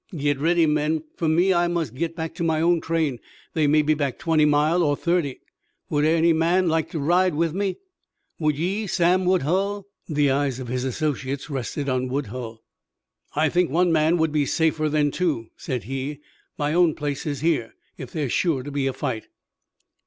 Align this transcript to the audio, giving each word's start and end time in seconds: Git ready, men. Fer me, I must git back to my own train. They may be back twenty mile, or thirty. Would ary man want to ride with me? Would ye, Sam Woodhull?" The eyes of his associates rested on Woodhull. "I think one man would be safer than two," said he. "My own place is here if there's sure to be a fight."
Git 0.17 0.39
ready, 0.39 0.65
men. 0.65 1.03
Fer 1.15 1.27
me, 1.27 1.53
I 1.53 1.67
must 1.67 1.93
git 1.93 2.15
back 2.15 2.33
to 2.33 2.43
my 2.43 2.59
own 2.59 2.81
train. 2.81 3.19
They 3.53 3.67
may 3.67 3.83
be 3.83 3.93
back 3.93 4.17
twenty 4.17 4.45
mile, 4.45 4.81
or 4.81 4.95
thirty. 4.95 5.41
Would 5.91 6.05
ary 6.05 6.33
man 6.33 6.69
want 6.69 6.89
to 6.89 6.99
ride 6.99 7.35
with 7.35 7.53
me? 7.53 7.77
Would 8.39 8.57
ye, 8.57 8.87
Sam 8.87 9.25
Woodhull?" 9.25 9.85
The 10.09 10.31
eyes 10.31 10.59
of 10.59 10.69
his 10.69 10.85
associates 10.85 11.51
rested 11.51 11.87
on 11.87 12.07
Woodhull. 12.09 12.63
"I 13.35 13.47
think 13.49 13.69
one 13.69 13.91
man 13.91 14.17
would 14.17 14.31
be 14.31 14.47
safer 14.47 14.89
than 14.89 15.11
two," 15.11 15.49
said 15.55 15.83
he. 15.83 16.21
"My 16.57 16.73
own 16.73 16.95
place 16.95 17.27
is 17.27 17.41
here 17.41 17.75
if 17.95 18.11
there's 18.11 18.33
sure 18.33 18.63
to 18.63 18.71
be 18.71 18.87
a 18.87 18.93
fight." 18.93 19.27